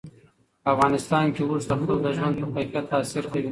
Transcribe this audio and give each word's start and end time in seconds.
په 0.63 0.67
افغانستان 0.73 1.25
کې 1.35 1.41
اوښ 1.43 1.63
د 1.67 1.71
خلکو 1.79 1.95
د 2.05 2.07
ژوند 2.17 2.35
په 2.41 2.45
کیفیت 2.61 2.85
تاثیر 2.93 3.23
کوي. 3.31 3.49